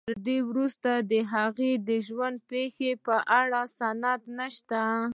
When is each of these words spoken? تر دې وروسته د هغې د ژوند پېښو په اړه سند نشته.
تر 0.07 0.13
دې 0.27 0.37
وروسته 0.49 0.91
د 1.11 1.13
هغې 1.33 1.71
د 1.87 1.89
ژوند 2.07 2.37
پېښو 2.49 2.91
په 3.05 3.15
اړه 3.39 3.61
سند 3.77 4.21
نشته. 4.39 4.81